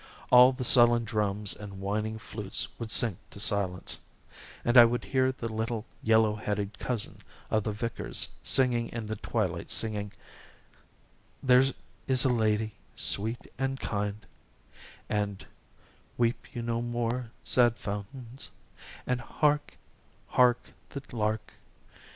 [0.31, 3.99] All the sullen drums and whining flutes would sink to silence,
[4.65, 7.19] and I would hear the little yellow headed cousin
[7.51, 10.11] of the vicar's singing in the twilight, singing,
[11.43, 11.65] 'There
[12.07, 14.25] is a lady, sweet and kind'
[15.07, 15.45] and
[16.17, 18.49] 'Weep you no more, sad fountains'
[19.05, 19.77] and 'Hark,
[20.29, 21.53] hark, the lark.'